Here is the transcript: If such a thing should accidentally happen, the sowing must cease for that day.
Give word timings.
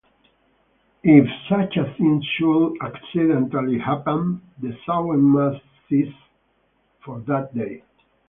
If 1.03 1.27
such 1.47 1.77
a 1.77 1.93
thing 1.95 2.23
should 2.23 2.73
accidentally 2.81 3.77
happen, 3.77 4.41
the 4.59 4.75
sowing 4.83 5.21
must 5.21 5.61
cease 5.87 6.11
for 7.05 7.19
that 7.27 7.53
day. 7.53 7.83